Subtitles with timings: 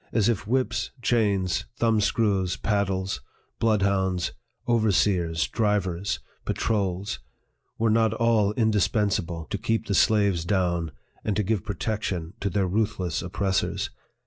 [0.11, 3.21] As if whips, chains, thumb screws, paddles,
[3.59, 4.31] bloodhounds,
[4.67, 7.19] overseers, drivers, patrols,
[7.77, 10.91] were not all indispensable to keep the slaves down,
[11.23, 13.91] and to give protection to their ruthless oppressors